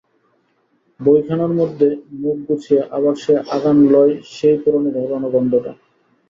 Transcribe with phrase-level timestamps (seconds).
[0.99, 1.87] বইখানার মধ্যে
[2.21, 5.71] মুখ গুজিয়া আবার সে আঘাণ লয়-সেই পুরানো পুরানো গন্ধটা!